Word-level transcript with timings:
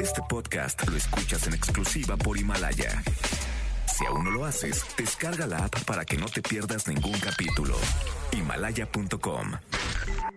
Este 0.00 0.22
podcast 0.28 0.88
lo 0.88 0.96
escuchas 0.96 1.46
en 1.46 1.54
exclusiva 1.54 2.16
por 2.16 2.38
Himalaya. 2.38 3.02
Si 3.86 4.06
aún 4.06 4.24
no 4.24 4.30
lo 4.30 4.44
haces, 4.44 4.84
descarga 4.96 5.46
la 5.46 5.64
app 5.64 5.84
para 5.84 6.04
que 6.04 6.16
no 6.16 6.26
te 6.26 6.40
pierdas 6.42 6.86
ningún 6.86 7.18
capítulo. 7.18 7.76
Himalaya.com. 8.32 9.52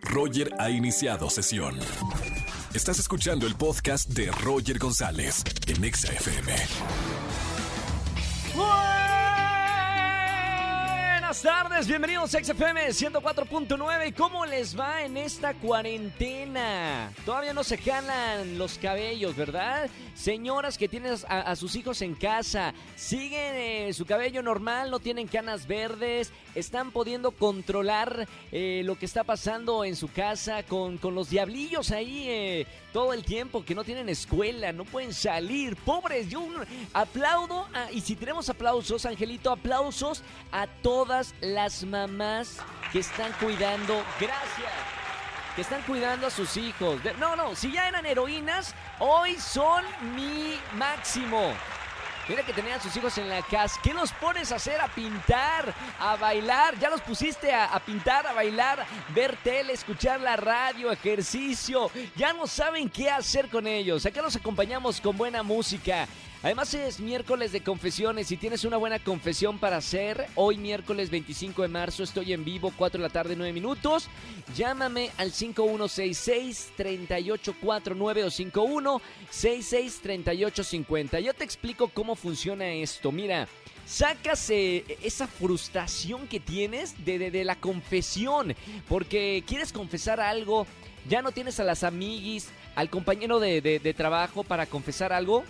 Roger 0.04 0.52
ha 0.60 0.70
iniciado 0.70 1.30
sesión. 1.30 1.78
Estás 2.74 3.00
escuchando 3.00 3.46
el 3.46 3.56
podcast 3.56 4.10
de 4.10 4.32
Roger 4.32 4.80
González 4.80 5.44
en 5.68 5.84
Exa 5.84 6.12
FM. 6.14 6.56
Buenas 11.32 11.44
tardes, 11.44 11.88
bienvenidos 11.88 12.36
a 12.36 12.44
XFM 12.44 12.90
104.9. 12.90 14.10
¿Y 14.10 14.12
cómo 14.12 14.46
les 14.46 14.78
va 14.78 15.04
en 15.04 15.16
esta 15.16 15.54
cuarentena? 15.54 17.14
Todavía 17.24 17.54
no 17.54 17.64
se 17.64 17.78
jalan 17.78 18.58
los 18.58 18.78
cabellos, 18.78 19.34
¿verdad? 19.38 19.90
Señoras 20.14 20.78
que 20.78 20.90
tienen 20.90 21.16
a, 21.30 21.56
sus 21.56 21.78
hijos 21.78 22.02
en 22.02 22.16
casa, 22.16 22.74
siguen 22.98 23.56
eh, 23.56 23.94
su 23.94 24.06
cabello 24.06 24.44
normal, 24.44 24.92
no 24.92 25.00
tienen 25.00 25.26
canas 25.26 25.68
verdes, 25.68 26.34
están 26.54 26.92
pudiendo 26.92 27.32
controlar 27.32 28.28
eh, 28.52 28.82
lo 28.84 29.00
que 29.00 29.06
está 29.06 29.24
pasando 29.24 29.86
en 29.86 29.96
su 29.96 30.12
casa 30.12 30.64
con, 30.64 30.98
con 30.98 31.16
los 31.16 31.30
diablillos 31.30 31.92
ahí 31.92 32.26
eh, 32.28 32.68
todo 32.92 33.14
el 33.14 33.24
tiempo, 33.24 33.64
que 33.64 33.74
no 33.74 33.86
tienen 33.86 34.10
escuela, 34.10 34.74
no 34.74 34.84
pueden 34.84 35.14
salir. 35.14 35.78
Pobres, 35.78 36.30
yo 36.30 36.46
aplaudo, 36.92 37.68
y 37.94 38.02
si 38.02 38.18
tenemos 38.18 38.50
aplausos, 38.50 39.06
Angelito, 39.06 39.50
aplausos 39.50 40.24
a 40.52 40.68
todas 40.68 41.21
las 41.42 41.84
mamás 41.84 42.58
que 42.92 43.00
están 43.00 43.32
cuidando. 43.34 44.04
Gracias 44.20 44.72
que 45.56 45.62
están 45.62 45.82
cuidando 45.82 46.28
a 46.28 46.30
sus 46.30 46.56
hijos. 46.58 47.02
No, 47.20 47.36
no, 47.36 47.56
si 47.56 47.72
ya 47.72 47.88
eran 47.88 48.06
heroínas, 48.06 48.74
hoy 49.00 49.36
son 49.36 49.84
mi 50.16 50.58
máximo. 50.76 51.54
Mira 52.30 52.46
que 52.46 52.54
tenían 52.54 52.82
sus 52.82 52.96
hijos 52.96 53.18
en 53.18 53.30
la 53.30 53.42
casa. 53.42 53.80
¿Qué 53.84 53.94
los 53.94 54.12
pones 54.14 54.52
a 54.52 54.56
hacer? 54.56 54.80
A 54.80 54.88
pintar, 54.88 55.74
a 56.00 56.16
bailar. 56.16 56.78
Ya 56.80 56.90
los 56.90 57.02
pusiste 57.02 57.52
a, 57.52 57.66
a 57.66 57.80
pintar, 57.80 58.26
a 58.28 58.34
bailar, 58.34 58.86
ver 59.14 59.36
tele, 59.44 59.74
escuchar 59.74 60.22
la 60.22 60.36
radio, 60.36 60.92
ejercicio. 60.92 61.90
Ya 62.16 62.34
no 62.34 62.48
saben 62.48 62.90
qué 62.90 63.10
hacer 63.10 63.50
con 63.50 63.68
ellos. 63.68 64.06
Acá 64.06 64.22
los 64.22 64.36
acompañamos 64.36 65.02
con 65.02 65.18
buena 65.18 65.44
música. 65.44 66.08
Además 66.44 66.74
es 66.74 67.00
miércoles 67.00 67.52
de 67.52 67.62
confesiones. 67.62 68.26
Si 68.26 68.36
tienes 68.36 68.66
una 68.66 68.78
buena 68.78 68.98
confesión 68.98 69.60
para 69.60 69.78
hacer, 69.78 70.26
hoy 70.34 70.58
miércoles 70.58 71.12
25 71.12 71.62
de 71.62 71.68
marzo 71.68 72.02
estoy 72.02 72.34
en 72.34 72.44
vivo, 72.44 72.74
4 72.76 72.98
de 72.98 73.08
la 73.08 73.14
tarde, 73.14 73.36
9 73.36 73.54
minutos. 73.54 74.10
Llámame 74.56 75.12
al 75.18 75.32
5166-3849 75.32 78.24
o 78.24 78.32
5166-3850. 79.32 81.20
Yo 81.20 81.36
te 81.36 81.44
explico 81.44 81.90
cómo 81.90 82.11
funciona 82.16 82.68
esto. 82.72 83.12
Mira, 83.12 83.48
sacas 83.86 84.50
eh, 84.50 84.86
esa 85.04 85.28
frustración 85.28 86.28
que 86.28 86.40
tienes 86.40 87.04
de, 87.06 87.18
de- 87.20 87.32
de 87.32 87.44
la 87.44 87.56
confesión, 87.56 88.56
porque 88.88 89.44
quieres 89.48 89.72
confesar 89.74 90.20
algo, 90.20 90.66
ya 91.10 91.22
no 91.22 91.32
tienes 91.32 91.60
a 91.60 91.64
las 91.64 91.84
amiguis, 91.84 92.50
al 92.76 92.90
compañero 92.90 93.40
de- 93.40 93.62
de- 93.62 93.80
de 93.80 93.94
trabajo 93.94 94.44
para 94.44 94.66
confesar 94.66 95.12
algo 95.14 95.44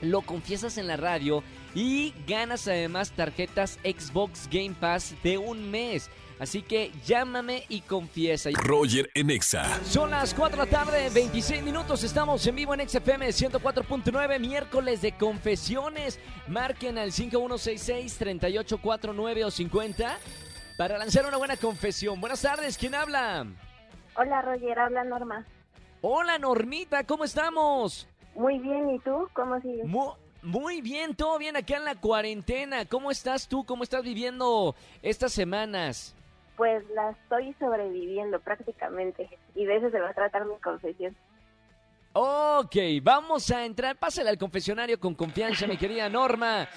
lo 0.00 0.22
confiesas 0.22 0.78
en 0.78 0.88
la 0.88 0.96
radio 0.96 1.44
y 1.74 2.12
ganas 2.26 2.66
además 2.68 3.10
tarjetas 3.12 3.78
Xbox 3.84 4.48
Game 4.50 4.74
Pass 4.78 5.14
de 5.22 5.38
un 5.38 5.70
mes. 5.70 6.10
Así 6.38 6.60
que 6.62 6.90
llámame 7.06 7.64
y 7.68 7.80
confiesa. 7.82 8.50
Roger 8.54 9.08
en 9.14 9.30
Exa. 9.30 9.64
Son 9.84 10.10
las 10.10 10.34
4 10.34 10.64
de 10.64 10.64
la 10.64 10.70
tarde, 10.84 11.08
26 11.14 11.62
minutos. 11.62 12.02
Estamos 12.02 12.44
en 12.46 12.56
vivo 12.56 12.74
en 12.74 12.88
XFM 12.88 13.28
104.9, 13.28 14.40
miércoles 14.40 15.02
de 15.02 15.12
confesiones. 15.12 16.18
Marquen 16.48 16.98
al 16.98 17.12
5166-3849 17.12 19.44
o 19.44 19.50
50 19.50 20.18
para 20.76 20.98
lanzar 20.98 21.26
una 21.26 21.36
buena 21.36 21.56
confesión. 21.56 22.20
Buenas 22.20 22.42
tardes, 22.42 22.76
¿quién 22.76 22.94
habla? 22.96 23.46
Hola 24.16 24.42
Roger, 24.42 24.78
habla 24.80 25.04
Norma. 25.04 25.46
Hola 26.00 26.38
Normita, 26.38 27.04
¿cómo 27.04 27.22
estamos? 27.24 28.08
Muy 28.34 28.58
bien, 28.58 28.90
¿y 28.90 28.98
tú? 29.00 29.28
¿Cómo 29.34 29.60
sigues? 29.60 29.86
Mu- 29.86 30.14
Muy 30.42 30.80
bien, 30.80 31.14
todo 31.14 31.38
bien 31.38 31.56
acá 31.56 31.76
en 31.76 31.84
la 31.84 31.94
cuarentena. 31.94 32.84
¿Cómo 32.84 33.10
estás 33.10 33.46
tú? 33.48 33.64
¿Cómo 33.64 33.84
estás 33.84 34.02
viviendo 34.02 34.74
estas 35.02 35.32
semanas? 35.32 36.14
Pues 36.56 36.84
la 36.94 37.10
estoy 37.10 37.54
sobreviviendo 37.60 38.40
prácticamente 38.40 39.28
y 39.54 39.64
de 39.64 39.76
eso 39.76 39.90
se 39.90 40.00
va 40.00 40.10
a 40.10 40.14
tratar 40.14 40.44
mi 40.46 40.56
confesión. 40.56 41.16
Ok, 42.12 42.76
vamos 43.02 43.50
a 43.50 43.64
entrar. 43.64 43.96
Pásale 43.96 44.30
al 44.30 44.36
confesionario 44.38 44.98
con 44.98 45.14
confianza, 45.14 45.66
mi 45.66 45.76
querida 45.76 46.08
Norma. 46.08 46.68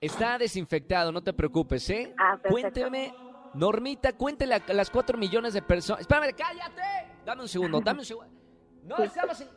Está 0.00 0.38
desinfectado, 0.38 1.12
no 1.12 1.22
te 1.22 1.32
preocupes, 1.32 1.88
¿eh? 1.90 2.14
Ah, 2.18 2.36
perfecto. 2.40 2.50
Cuénteme, 2.80 3.14
Normita, 3.54 4.12
cuéntele 4.14 4.54
a 4.54 4.72
las 4.72 4.90
cuatro 4.90 5.18
millones 5.18 5.54
de 5.54 5.62
personas. 5.62 6.00
Espérame, 6.02 6.34
cállate. 6.36 6.82
Dame 7.24 7.42
un 7.42 7.48
segundo, 7.48 7.80
dame 7.80 8.00
un 8.00 8.04
segundo. 8.06 8.32
No, 8.84 8.96
estamos 8.98 9.40
en- 9.40 9.48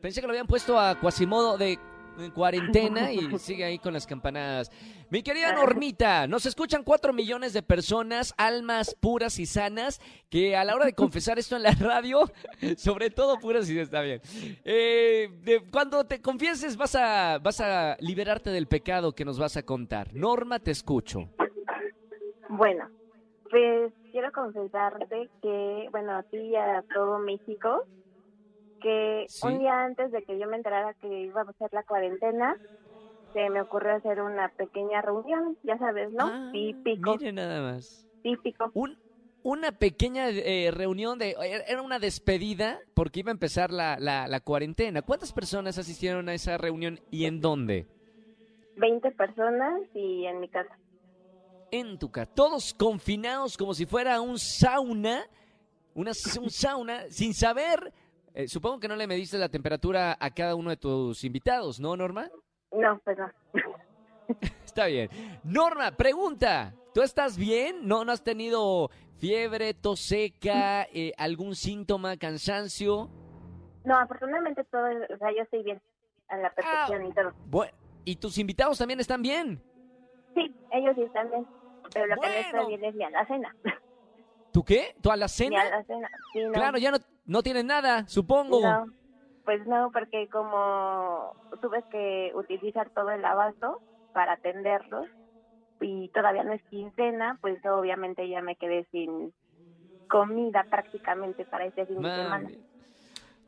Pensé 0.00 0.20
que 0.22 0.26
lo 0.26 0.32
habían 0.32 0.46
puesto 0.46 0.78
a 0.80 0.98
Quasimodo 0.98 1.58
de 1.58 1.78
en 2.22 2.30
cuarentena 2.30 3.12
y 3.12 3.18
sigue 3.38 3.64
ahí 3.64 3.78
con 3.78 3.92
las 3.92 4.06
campanadas. 4.06 4.70
Mi 5.10 5.22
querida 5.22 5.52
Normita, 5.52 6.26
nos 6.26 6.46
escuchan 6.46 6.84
cuatro 6.84 7.12
millones 7.12 7.52
de 7.52 7.62
personas, 7.62 8.32
almas 8.36 8.94
puras 9.00 9.38
y 9.38 9.46
sanas, 9.46 10.00
que 10.28 10.56
a 10.56 10.64
la 10.64 10.74
hora 10.74 10.84
de 10.86 10.92
confesar 10.94 11.38
esto 11.38 11.56
en 11.56 11.62
la 11.64 11.72
radio, 11.72 12.20
sobre 12.76 13.10
todo 13.10 13.38
puras 13.38 13.68
y 13.70 13.78
está 13.78 14.00
bien. 14.02 14.20
Eh, 14.64 15.28
de- 15.42 15.62
cuando 15.70 16.04
te 16.04 16.20
confieses 16.20 16.76
vas 16.76 16.94
a, 16.94 17.38
vas 17.38 17.60
a 17.60 17.96
liberarte 18.00 18.50
del 18.50 18.66
pecado 18.68 19.12
que 19.12 19.24
nos 19.24 19.38
vas 19.38 19.56
a 19.56 19.62
contar. 19.64 20.14
Norma, 20.14 20.58
te 20.60 20.70
escucho. 20.70 21.28
Bueno, 22.48 22.88
pues 23.50 23.92
quiero 24.10 24.30
confesarte 24.32 25.28
que, 25.42 25.88
bueno, 25.90 26.16
a 26.16 26.22
ti 26.24 26.36
y 26.38 26.56
a 26.56 26.84
todo 26.94 27.18
México, 27.18 27.84
que 28.80 29.26
Sí. 29.28 29.46
un 29.46 29.58
día 29.58 29.82
antes 29.84 30.10
de 30.12 30.22
que 30.24 30.38
yo 30.38 30.48
me 30.48 30.56
enterara 30.56 30.94
que 30.94 31.08
iba 31.22 31.42
a 31.42 31.52
ser 31.54 31.68
la 31.72 31.82
cuarentena, 31.84 32.56
se 33.32 33.48
me 33.50 33.60
ocurrió 33.60 33.94
hacer 33.94 34.20
una 34.22 34.48
pequeña 34.48 35.02
reunión, 35.02 35.56
ya 35.62 35.78
sabes, 35.78 36.10
¿no? 36.12 36.26
Ah, 36.26 36.50
típico, 36.52 37.12
Mire 37.18 37.32
nada 37.32 37.60
más. 37.62 38.06
típico. 38.22 38.70
Un- 38.74 38.98
una 39.42 39.72
pequeña 39.72 40.28
eh, 40.28 40.70
reunión 40.70 41.18
de... 41.18 41.34
Era 41.66 41.80
una 41.80 41.98
despedida 41.98 42.78
porque 42.92 43.20
iba 43.20 43.30
a 43.30 43.32
empezar 43.32 43.70
la, 43.70 43.96
la- 43.98 44.28
la 44.28 44.40
cuarentena. 44.40 45.00
¿Cuántas 45.00 45.32
personas 45.32 45.78
asistieron 45.78 46.28
a 46.28 46.34
esa 46.34 46.58
reunión 46.58 47.00
y 47.10 47.24
en 47.24 47.40
dónde? 47.40 47.86
20 48.76 49.10
personas 49.12 49.80
y 49.94 50.26
en 50.26 50.40
mi 50.40 50.48
casa. 50.48 50.76
En 51.70 51.98
tu 51.98 52.10
casa. 52.10 52.30
Todos 52.34 52.74
confinados 52.74 53.56
como 53.56 53.72
si 53.74 53.86
fuera 53.86 54.20
un 54.20 54.38
sauna. 54.38 55.24
Una, 55.94 56.10
un 56.40 56.50
sauna 56.50 57.04
sin 57.10 57.32
saber... 57.32 57.92
eh, 58.34 58.48
supongo 58.48 58.80
que 58.80 58.88
no 58.88 58.96
le 58.96 59.06
mediste 59.06 59.38
la 59.38 59.48
temperatura 59.48 60.16
a 60.18 60.30
cada 60.30 60.54
uno 60.54 60.70
de 60.70 60.76
tus 60.76 61.24
invitados, 61.24 61.80
¿no, 61.80 61.96
Norma? 61.96 62.28
No, 62.72 63.00
pues 63.04 63.18
no. 63.18 63.30
Está 64.64 64.86
bien. 64.86 65.08
Norma, 65.42 65.90
pregunta. 65.92 66.74
¿Tú 66.94 67.02
estás 67.02 67.36
bien? 67.36 67.86
¿No, 67.86 68.04
no 68.04 68.12
has 68.12 68.22
tenido 68.22 68.90
fiebre, 69.18 69.74
tos 69.74 70.00
seca, 70.00 70.84
eh, 70.92 71.12
algún 71.18 71.54
síntoma, 71.54 72.16
cansancio? 72.16 73.08
No, 73.84 73.96
afortunadamente 73.96 74.64
todo, 74.64 74.84
o 74.86 75.18
sea, 75.18 75.30
yo 75.36 75.42
estoy 75.42 75.62
bien 75.62 75.80
a 76.28 76.36
la 76.36 76.50
perfección 76.52 77.06
y 77.06 77.12
todo. 77.12 77.32
Bueno, 77.46 77.72
¿y 78.04 78.16
tus 78.16 78.38
invitados 78.38 78.78
también 78.78 79.00
están 79.00 79.22
bien? 79.22 79.60
Sí, 80.34 80.54
ellos 80.72 80.94
sí 80.96 81.02
están 81.02 81.30
bien, 81.30 81.46
pero 81.92 82.06
lo 82.06 82.16
que 82.20 82.26
no 82.28 82.32
está 82.34 82.52
Bueno. 82.62 82.68
bien 82.68 82.84
es 82.84 82.94
mi 82.94 83.04
alacena. 83.04 83.54
¿Tú 84.52 84.64
qué? 84.64 84.94
¿Tu 85.00 85.08
Mi 85.08 85.12
alacena? 85.14 85.62
alacena, 85.62 86.10
sí, 86.32 86.40
no. 86.40 86.52
Claro, 86.52 86.78
ya 86.78 86.90
no, 86.90 86.98
no 87.30 87.42
tienen 87.44 87.68
nada, 87.68 88.08
supongo. 88.08 88.60
No, 88.60 88.86
pues 89.44 89.64
no, 89.66 89.90
porque 89.92 90.28
como 90.28 91.32
tuve 91.60 91.84
que 91.88 92.32
utilizar 92.34 92.90
todo 92.90 93.10
el 93.10 93.24
abasto 93.24 93.80
para 94.12 94.32
atenderlos 94.32 95.06
y 95.80 96.08
todavía 96.08 96.42
no 96.42 96.52
es 96.52 96.62
quincena, 96.64 97.38
pues 97.40 97.64
obviamente 97.64 98.28
ya 98.28 98.42
me 98.42 98.56
quedé 98.56 98.84
sin 98.90 99.32
comida 100.08 100.66
prácticamente 100.68 101.44
para 101.44 101.66
este 101.66 101.86
fin 101.86 102.02
de 102.02 102.10
semana. 102.16 102.50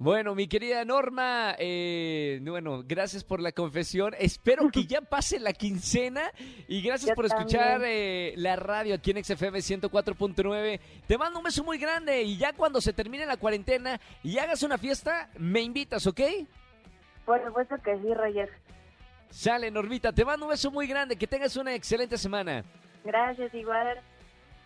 Bueno, 0.02 0.34
mi 0.34 0.48
querida 0.48 0.84
Norma, 0.84 1.54
eh, 1.60 2.40
bueno, 2.42 2.82
gracias 2.84 3.22
por 3.22 3.38
la 3.38 3.52
confesión. 3.52 4.16
Espero 4.18 4.68
que 4.68 4.84
ya 4.84 5.00
pase 5.00 5.38
la 5.38 5.52
quincena 5.52 6.22
y 6.66 6.82
gracias 6.82 7.10
Yo 7.10 7.14
por 7.14 7.26
escuchar 7.26 7.82
eh, 7.84 8.34
la 8.36 8.56
radio 8.56 8.96
aquí 8.96 9.12
en 9.12 9.22
XFM 9.22 9.58
104.9. 9.60 10.80
Te 11.06 11.16
mando 11.16 11.38
un 11.38 11.44
beso 11.44 11.62
muy 11.62 11.78
grande 11.78 12.20
y 12.20 12.36
ya 12.36 12.52
cuando 12.52 12.80
se 12.80 12.92
termine 12.92 13.26
la 13.26 13.36
cuarentena 13.36 14.00
y 14.24 14.38
hagas 14.38 14.64
una 14.64 14.76
fiesta, 14.76 15.30
me 15.38 15.60
invitas, 15.60 16.04
¿ok? 16.08 16.20
Por 17.24 17.40
supuesto 17.46 17.76
que 17.84 17.96
sí, 17.98 18.12
Roger. 18.12 18.50
Sale, 19.30 19.70
Normita, 19.70 20.12
te 20.12 20.24
mando 20.24 20.46
un 20.46 20.50
beso 20.50 20.72
muy 20.72 20.88
grande, 20.88 21.14
que 21.14 21.28
tengas 21.28 21.54
una 21.54 21.76
excelente 21.76 22.18
semana. 22.18 22.64
Gracias, 23.04 23.54
igual. 23.54 24.00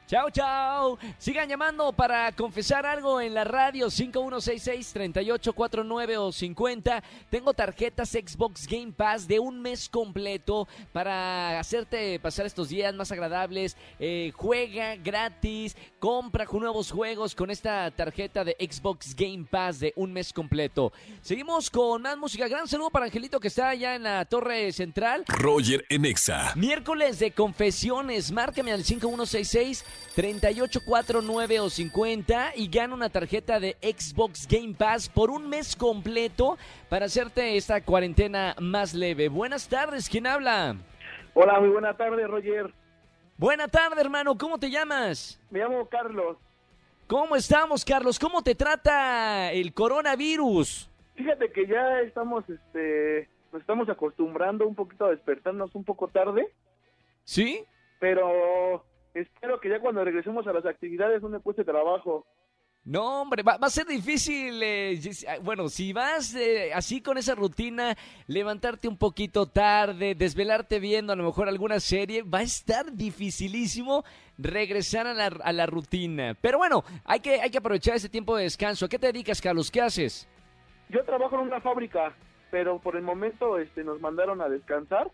Chao, 0.08 0.30
chao. 0.30 0.98
Sigan 1.18 1.48
llamando 1.48 1.92
para 1.92 2.30
confesar 2.30 2.86
algo 2.86 3.20
en 3.20 3.34
la 3.34 3.42
radio 3.42 3.88
5166-3849 3.88 6.16
o 6.18 6.30
50. 6.30 7.02
Tengo 7.28 7.52
tarjetas 7.54 8.10
Xbox 8.10 8.68
Game 8.68 8.92
Pass 8.92 9.26
de 9.26 9.40
un 9.40 9.60
mes 9.60 9.88
completo 9.88 10.68
para 10.92 11.58
hacerte 11.58 12.20
pasar 12.20 12.46
estos 12.46 12.68
días 12.68 12.94
más 12.94 13.10
agradables. 13.10 13.76
Eh, 13.98 14.30
juega 14.36 14.94
gratis, 14.94 15.76
compra 15.98 16.46
nuevos 16.52 16.92
juegos 16.92 17.34
con 17.34 17.50
esta 17.50 17.90
tarjeta 17.90 18.44
de 18.44 18.56
Xbox 18.60 19.16
Game 19.16 19.44
Pass 19.50 19.80
de 19.80 19.92
un 19.96 20.12
mes 20.12 20.32
completo. 20.32 20.92
Seguimos 21.20 21.68
con 21.68 22.02
más 22.02 22.16
música. 22.16 22.46
Gran 22.46 22.68
saludo 22.68 22.90
para 22.90 23.06
Angelito 23.06 23.40
que 23.40 23.48
está 23.48 23.70
allá 23.70 23.96
en 23.96 24.04
la 24.04 24.24
torre 24.24 24.70
central. 24.72 25.24
Roger 25.26 25.84
Enexa. 25.88 26.52
Miércoles 26.54 27.18
de 27.18 27.32
confesiones. 27.32 28.30
Márcame 28.30 28.70
al 28.72 28.84
5166 28.84 29.84
3849 30.14 31.60
o 31.60 31.68
50 31.70 32.52
y 32.56 32.68
gana 32.68 32.94
una 32.94 33.10
tarjeta 33.10 33.60
de 33.60 33.76
Xbox 33.82 34.46
Game 34.48 34.74
Pass 34.74 35.08
por 35.08 35.30
un 35.30 35.48
mes 35.48 35.76
completo 35.76 36.56
para 36.88 37.06
hacerte 37.06 37.56
esta 37.56 37.82
cuarentena 37.82 38.54
más 38.58 38.94
leve. 38.94 39.28
Buenas 39.28 39.68
tardes, 39.68 40.08
¿quién 40.08 40.26
habla? 40.26 40.76
Hola, 41.34 41.60
muy 41.60 41.68
buena 41.68 41.94
tarde, 41.96 42.26
Roger. 42.26 42.72
Buena 43.36 43.68
tarde, 43.68 44.00
hermano, 44.00 44.38
¿cómo 44.38 44.58
te 44.58 44.70
llamas? 44.70 45.38
Me 45.50 45.58
llamo 45.58 45.86
Carlos. 45.88 46.38
¿Cómo 47.06 47.36
estamos, 47.36 47.84
Carlos? 47.84 48.18
¿Cómo 48.18 48.42
te 48.42 48.54
trata 48.54 49.52
el 49.52 49.74
coronavirus? 49.74 50.88
Fíjate 51.14 51.52
que 51.52 51.66
ya 51.66 52.00
estamos, 52.00 52.48
este, 52.48 53.28
nos 53.52 53.60
estamos 53.60 53.88
acostumbrando 53.88 54.66
un 54.66 54.74
poquito 54.74 55.04
a 55.04 55.10
despertarnos 55.10 55.74
un 55.74 55.84
poco 55.84 56.08
tarde, 56.08 56.50
¿Sí? 57.24 57.64
pero 57.98 58.84
espero 59.20 59.60
que 59.60 59.68
ya 59.68 59.80
cuando 59.80 60.04
regresemos 60.04 60.46
a 60.46 60.52
las 60.52 60.66
actividades 60.66 61.22
no 61.22 61.28
me 61.28 61.40
cueste 61.40 61.64
trabajo. 61.64 62.26
No, 62.84 63.22
hombre, 63.22 63.42
va, 63.42 63.56
va 63.56 63.66
a 63.66 63.70
ser 63.70 63.84
difícil. 63.84 64.62
eh, 64.62 65.00
ah, 65.28 65.38
bueno, 65.42 65.68
si 65.68 65.92
vas 65.92 66.36
eh, 66.36 66.72
así 66.72 67.00
con 67.00 67.18
esa 67.18 67.34
rutina, 67.34 67.96
levantarte 68.28 68.86
un 68.86 68.96
poquito 68.96 69.46
tarde, 69.46 70.14
desvelarte 70.14 70.78
viendo 70.78 71.12
a 71.12 71.16
lo 71.16 71.24
mejor 71.24 71.48
alguna 71.48 71.80
serie, 71.80 72.22
va 72.22 72.38
a 72.38 72.42
estar 72.42 72.92
dificilísimo 72.92 74.04
regresar 74.38 75.08
a 75.08 75.14
la, 75.14 75.26
a 75.26 75.52
la 75.52 75.66
rutina. 75.66 76.36
Pero 76.40 76.58
bueno, 76.58 76.84
hay 77.04 77.18
que, 77.18 77.40
hay 77.40 77.50
que 77.50 77.58
aprovechar 77.58 77.96
ese 77.96 78.08
tiempo 78.08 78.36
de 78.36 78.44
descanso. 78.44 78.86
¿A 78.86 78.88
qué 78.88 79.00
te 79.00 79.08
dedicas, 79.08 79.42
Carlos? 79.42 79.68
¿Qué 79.68 79.80
haces? 79.80 80.28
Yo 80.88 81.04
trabajo 81.04 81.34
en 81.34 81.48
una 81.48 81.60
fábrica, 81.60 82.14
pero 82.52 82.78
por 82.78 82.94
el 82.94 83.02
momento, 83.02 83.58
este, 83.58 83.82
nos 83.82 84.00
mandaron 84.00 84.40
a 84.40 84.48
descansar. 84.48 85.10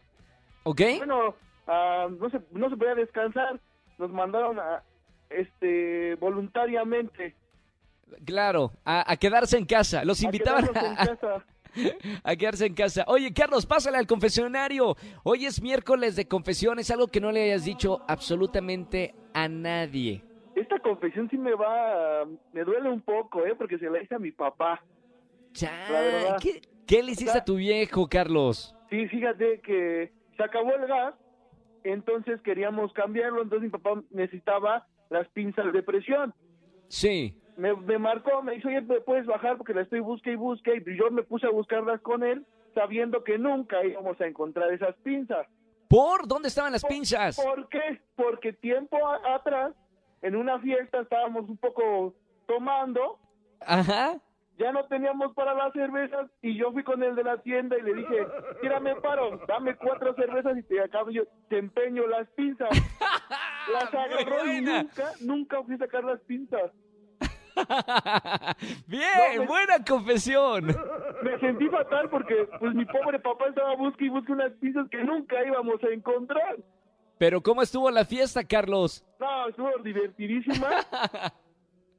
¿Ok? 0.64 0.82
Bueno, 0.98 1.34
ah, 1.66 2.06
no 2.20 2.28
se, 2.28 2.38
no 2.50 2.68
se 2.68 2.76
podía 2.76 2.94
descansar, 2.96 3.58
nos 3.98 4.10
mandaron 4.10 4.58
a, 4.58 4.82
este, 5.30 6.14
voluntariamente. 6.16 7.34
Claro, 8.24 8.72
a, 8.84 9.10
a 9.10 9.16
quedarse 9.16 9.56
en 9.56 9.64
casa. 9.64 10.04
Los 10.04 10.22
invitaban 10.22 10.68
a, 12.24 12.36
quedarse 12.36 12.66
en 12.66 12.74
casa. 12.74 13.04
Oye, 13.06 13.32
Carlos, 13.32 13.66
pásale 13.66 13.98
al 13.98 14.06
confesionario. 14.06 14.96
Hoy 15.22 15.46
es 15.46 15.62
miércoles 15.62 16.16
de 16.16 16.26
confesiones, 16.26 16.90
algo 16.90 17.08
que 17.08 17.20
no 17.20 17.32
le 17.32 17.44
hayas 17.44 17.64
dicho 17.64 18.02
absolutamente 18.08 19.14
a 19.32 19.48
nadie. 19.48 20.22
Esta 20.54 20.78
confesión 20.80 21.28
sí 21.30 21.38
me 21.38 21.54
va, 21.54 22.26
me 22.52 22.64
duele 22.64 22.90
un 22.90 23.00
poco, 23.00 23.46
¿eh? 23.46 23.54
Porque 23.56 23.78
se 23.78 23.88
la 23.88 24.02
hice 24.02 24.14
a 24.14 24.18
mi 24.18 24.32
papá. 24.32 24.82
Ya, 25.54 25.88
La 25.90 26.00
verdad. 26.00 26.36
¿qué, 26.40 26.60
qué 26.86 27.02
le 27.02 27.12
hiciste 27.12 27.38
a 27.38 27.44
tu 27.44 27.56
viejo, 27.56 28.06
Carlos? 28.08 28.74
Sí, 28.90 29.08
fíjate 29.08 29.60
que 29.60 30.12
se 30.36 30.42
acabó 30.42 30.74
el 30.74 30.86
gas, 30.86 31.14
entonces 31.84 32.40
queríamos 32.42 32.92
cambiarlo, 32.92 33.42
entonces 33.42 33.70
mi 33.72 33.78
papá 33.78 34.00
necesitaba 34.10 34.86
las 35.10 35.28
pinzas 35.28 35.72
de 35.72 35.82
presión. 35.82 36.34
Sí. 36.88 37.36
Me, 37.56 37.74
me 37.76 37.98
marcó, 37.98 38.42
me 38.42 38.52
dijo, 38.54 38.68
oye, 38.68 38.80
¿me 38.82 39.00
puedes 39.00 39.26
bajar? 39.26 39.56
Porque 39.58 39.74
la 39.74 39.82
estoy 39.82 40.00
busque 40.00 40.32
y 40.32 40.36
busque, 40.36 40.82
y 40.86 40.96
yo 40.98 41.10
me 41.10 41.22
puse 41.22 41.46
a 41.46 41.50
buscarlas 41.50 42.00
con 42.00 42.22
él, 42.22 42.46
sabiendo 42.74 43.22
que 43.24 43.38
nunca 43.38 43.84
íbamos 43.84 44.20
a 44.20 44.26
encontrar 44.26 44.72
esas 44.72 44.94
pinzas. 45.02 45.46
¿Por 45.88 46.26
dónde 46.26 46.48
estaban 46.48 46.72
las 46.72 46.84
pinzas? 46.84 47.36
¿Por 47.36 47.68
qué? 47.68 48.00
Porque 48.16 48.54
tiempo 48.54 48.96
a- 49.06 49.34
atrás, 49.34 49.74
en 50.22 50.36
una 50.36 50.58
fiesta, 50.60 51.00
estábamos 51.02 51.48
un 51.48 51.58
poco 51.58 52.14
tomando, 52.46 53.18
Ajá. 53.60 54.18
Ya 54.58 54.70
no 54.72 54.84
teníamos 54.86 55.32
para 55.34 55.54
las 55.54 55.72
cervezas 55.72 56.30
y 56.42 56.56
yo 56.56 56.72
fui 56.72 56.84
con 56.84 57.02
el 57.02 57.14
de 57.16 57.24
la 57.24 57.38
tienda 57.38 57.76
y 57.78 57.82
le 57.82 57.94
dije, 57.94 58.26
tírame 58.60 58.94
paro, 58.96 59.40
dame 59.48 59.74
cuatro 59.76 60.14
cervezas 60.14 60.56
y 60.58 60.62
te 60.64 60.80
acabo 60.80 61.10
yo, 61.10 61.22
te 61.48 61.58
empeño 61.58 62.06
las 62.06 62.28
pinzas. 62.30 62.68
Las 63.72 63.94
agarró 63.94 64.44
y 64.52 64.60
nunca, 64.60 65.12
nunca 65.20 65.62
fui 65.62 65.76
a 65.76 65.78
sacar 65.78 66.02
las 66.02 66.20
pinzas. 66.22 66.72
Bien, 68.88 69.08
No, 69.36 69.40
me- 69.42 69.46
buena 69.46 69.84
confesión. 69.88 70.66
Me 71.22 71.38
sentí 71.38 71.68
fatal 71.68 72.08
porque 72.10 72.48
pues 72.58 72.74
mi 72.74 72.84
pobre 72.86 73.20
papá 73.20 73.46
estaba 73.48 73.76
busque 73.76 74.06
y 74.06 74.08
busque 74.08 74.32
unas 74.32 74.52
pinzas 74.54 74.88
que 74.90 75.02
nunca 75.04 75.36
íbamos 75.46 75.82
a 75.84 75.88
encontrar. 75.94 76.56
Pero 77.18 77.40
¿cómo 77.40 77.62
estuvo 77.62 77.88
la 77.90 78.04
fiesta, 78.04 78.42
Carlos? 78.44 79.04
No, 79.20 79.48
estuvo 79.48 79.70
divertidísima. 79.82 80.68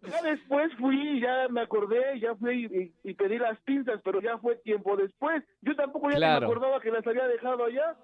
Ya 0.09 0.21
después 0.21 0.73
fui, 0.75 1.21
ya 1.21 1.47
me 1.49 1.61
acordé, 1.61 2.19
ya 2.19 2.35
fui 2.35 2.65
y, 3.03 3.09
y 3.09 3.13
pedí 3.13 3.37
las 3.37 3.59
pinzas, 3.61 4.01
pero 4.03 4.19
ya 4.21 4.37
fue 4.37 4.55
tiempo 4.57 4.97
después. 4.97 5.43
Yo 5.61 5.75
tampoco 5.75 6.09
ya 6.09 6.17
Claro. 6.17 6.41
me 6.41 6.45
acordaba 6.53 6.79
que 6.81 6.91
las 6.91 7.05
había 7.07 7.27
dejado 7.27 7.65
allá. 7.65 7.95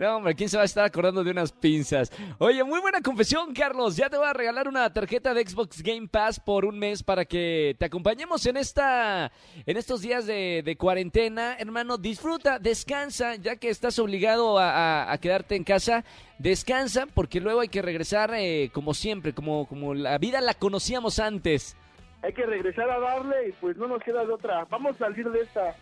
No, 0.00 0.16
hombre, 0.16 0.34
¿quién 0.34 0.48
se 0.48 0.56
va 0.56 0.62
a 0.62 0.64
estar 0.64 0.86
acordando 0.86 1.22
de 1.22 1.30
unas 1.30 1.52
pinzas? 1.52 2.10
Oye, 2.38 2.64
muy 2.64 2.80
buena 2.80 3.02
confesión, 3.02 3.52
Carlos. 3.52 3.98
Ya 3.98 4.08
te 4.08 4.16
voy 4.16 4.26
a 4.26 4.32
regalar 4.32 4.66
una 4.66 4.90
tarjeta 4.90 5.34
de 5.34 5.46
Xbox 5.46 5.82
Game 5.82 6.08
Pass 6.08 6.40
por 6.40 6.64
un 6.64 6.78
mes 6.78 7.02
para 7.02 7.26
que 7.26 7.76
te 7.78 7.84
acompañemos 7.84 8.46
en 8.46 8.56
esta, 8.56 9.30
en 9.66 9.76
estos 9.76 10.00
días 10.00 10.24
de, 10.24 10.74
cuarentena. 10.78 11.54
Hermano, 11.58 11.98
disfruta, 11.98 12.58
descansa, 12.58 13.34
ya 13.34 13.56
que 13.56 13.68
estás 13.68 13.98
obligado 13.98 14.58
a 14.58 15.14
quedarte 15.20 15.54
en 15.54 15.64
casa. 15.64 16.02
Descansa, 16.38 17.04
porque 17.04 17.38
luego 17.38 17.60
hay 17.60 17.68
que 17.68 17.82
regresar 17.82 18.32
eh, 18.34 18.70
como 18.72 18.94
siempre, 18.94 19.34
como, 19.34 19.66
como 19.66 19.92
la 19.92 20.16
vida 20.16 20.40
la 20.40 20.54
conocíamos 20.54 21.18
antes. 21.18 21.76
Hay 22.22 22.32
que 22.32 22.46
regresar 22.46 22.88
a 22.88 22.98
darle 22.98 23.50
y 23.50 23.52
pues 23.52 23.76
no 23.76 23.86
nos 23.86 24.02
queda 24.02 24.24
de 24.24 24.32
otra. 24.32 24.64
Vamos 24.70 24.96
a 24.96 24.98
salir 25.00 25.30
de 25.30 25.42
esta. 25.42 25.76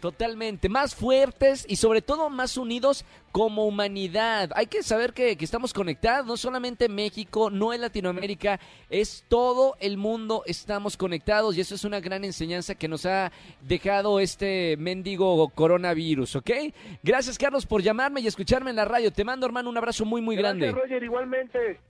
Totalmente, 0.00 0.68
más 0.68 0.94
fuertes 0.94 1.64
y 1.68 1.76
sobre 1.76 2.02
todo 2.02 2.28
más 2.30 2.56
unidos 2.56 3.04
como 3.32 3.66
humanidad. 3.66 4.50
Hay 4.54 4.66
que 4.66 4.82
saber 4.82 5.12
que, 5.12 5.36
que 5.36 5.44
estamos 5.44 5.72
conectados, 5.72 6.26
no 6.26 6.36
solamente 6.36 6.88
México, 6.88 7.50
no 7.50 7.72
en 7.72 7.80
Latinoamérica, 7.80 8.60
es 8.88 9.24
todo 9.28 9.76
el 9.80 9.96
mundo 9.96 10.42
estamos 10.46 10.96
conectados 10.96 11.56
y 11.56 11.60
eso 11.60 11.74
es 11.74 11.84
una 11.84 12.00
gran 12.00 12.24
enseñanza 12.24 12.74
que 12.74 12.88
nos 12.88 13.06
ha 13.06 13.32
dejado 13.60 14.20
este 14.20 14.76
mendigo 14.78 15.48
coronavirus, 15.50 16.36
¿ok? 16.36 16.50
Gracias 17.02 17.38
Carlos 17.38 17.66
por 17.66 17.82
llamarme 17.82 18.20
y 18.20 18.26
escucharme 18.26 18.70
en 18.70 18.76
la 18.76 18.84
radio. 18.84 19.10
Te 19.10 19.24
mando 19.24 19.46
hermano 19.46 19.70
un 19.70 19.76
abrazo 19.76 20.04
muy 20.04 20.20
muy 20.20 20.36
grande. 20.36 20.66
Gracias, 20.66 20.82
Roger, 20.82 21.02
igualmente. 21.02 21.80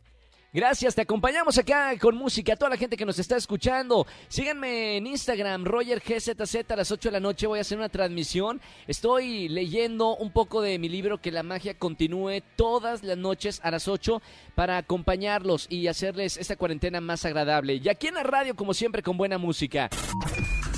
Gracias, 0.56 0.94
te 0.94 1.02
acompañamos 1.02 1.58
acá 1.58 1.92
con 1.98 2.16
música, 2.16 2.54
a 2.54 2.56
toda 2.56 2.70
la 2.70 2.78
gente 2.78 2.96
que 2.96 3.04
nos 3.04 3.18
está 3.18 3.36
escuchando. 3.36 4.06
Síganme 4.28 4.96
en 4.96 5.06
Instagram, 5.06 5.66
Roger 5.66 6.00
GZZ, 6.00 6.70
a 6.70 6.76
las 6.76 6.90
8 6.90 7.10
de 7.10 7.12
la 7.12 7.20
noche 7.20 7.46
voy 7.46 7.58
a 7.58 7.60
hacer 7.60 7.76
una 7.76 7.90
transmisión. 7.90 8.62
Estoy 8.86 9.50
leyendo 9.50 10.16
un 10.16 10.30
poco 10.30 10.62
de 10.62 10.78
mi 10.78 10.88
libro 10.88 11.20
Que 11.20 11.30
la 11.30 11.42
magia 11.42 11.74
continúe 11.74 12.40
todas 12.56 13.02
las 13.02 13.18
noches 13.18 13.60
a 13.64 13.70
las 13.70 13.86
8 13.86 14.22
para 14.54 14.78
acompañarlos 14.78 15.66
y 15.68 15.88
hacerles 15.88 16.38
esta 16.38 16.56
cuarentena 16.56 17.02
más 17.02 17.26
agradable. 17.26 17.74
Y 17.74 17.90
aquí 17.90 18.06
en 18.06 18.14
la 18.14 18.22
radio, 18.22 18.56
como 18.56 18.72
siempre, 18.72 19.02
con 19.02 19.18
buena 19.18 19.36
música. 19.36 19.90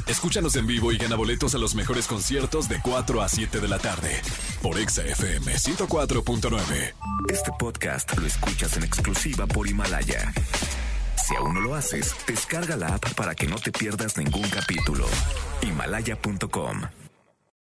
Escúchanos 0.08 0.56
en 0.56 0.66
vivo 0.66 0.90
y 0.90 0.96
gana 0.96 1.16
boletos 1.16 1.54
a 1.54 1.58
los 1.58 1.74
mejores 1.74 2.06
conciertos 2.06 2.66
de 2.66 2.80
4 2.80 3.20
a 3.20 3.28
7 3.28 3.60
de 3.60 3.68
la 3.68 3.78
tarde 3.78 4.10
por 4.62 4.78
Exa 4.78 5.04
FM 5.04 5.52
104.9. 5.52 6.94
Este 7.28 7.50
podcast 7.58 8.16
lo 8.18 8.26
escuchas 8.26 8.78
en 8.78 8.84
exclusiva 8.84 9.46
por 9.46 9.68
Himalaya. 9.68 10.32
Si 11.26 11.36
aún 11.36 11.52
no 11.52 11.60
lo 11.60 11.74
haces, 11.74 12.14
descarga 12.26 12.76
la 12.76 12.94
app 12.94 13.12
para 13.14 13.34
que 13.34 13.46
no 13.46 13.56
te 13.56 13.70
pierdas 13.70 14.16
ningún 14.16 14.48
capítulo. 14.48 15.06
Himalaya.com 15.60 17.07